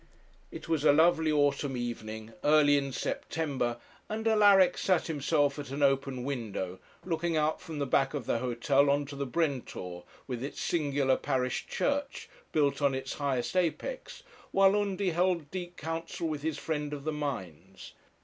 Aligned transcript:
It 0.49 0.67
was 0.67 0.83
a 0.83 0.91
lovely 0.91 1.31
autumn 1.31 1.77
evening, 1.77 2.33
early 2.43 2.75
in 2.75 2.91
September, 2.91 3.77
and 4.09 4.27
Alaric 4.27 4.75
sat 4.79 5.05
himself 5.05 5.59
at 5.59 5.69
an 5.69 5.83
open 5.83 6.23
window, 6.23 6.79
looking 7.05 7.37
out 7.37 7.61
from 7.61 7.77
the 7.77 7.85
back 7.85 8.15
of 8.15 8.25
the 8.25 8.39
hotel 8.39 8.89
on 8.89 9.05
to 9.05 9.15
the 9.15 9.27
Brentor, 9.27 10.01
with 10.25 10.43
its 10.43 10.59
singular 10.59 11.17
parish 11.17 11.67
church, 11.67 12.27
built 12.51 12.81
on 12.81 12.95
its 12.95 13.13
highest 13.13 13.55
apex, 13.55 14.23
while 14.49 14.75
Undy 14.75 15.11
held 15.11 15.51
deep 15.51 15.77
council 15.77 16.27
with 16.27 16.41
his 16.41 16.57
friend 16.57 16.93
of 16.93 17.03
the 17.03 17.13
mines. 17.13 17.93